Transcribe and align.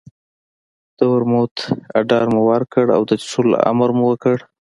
د 0.97 0.99
ورموت 1.13 1.55
اډر 1.99 2.25
مو 2.33 2.41
ورکړ 2.51 2.85
او 2.95 3.01
د 3.09 3.11
څښلو 3.21 3.55
امر 3.71 3.89
مو 3.97 4.03
وکړ. 4.11 4.37